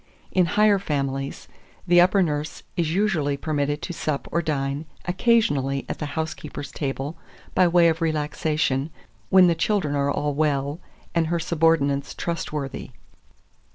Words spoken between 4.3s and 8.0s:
or dine occasionally at the housekeeper's table by way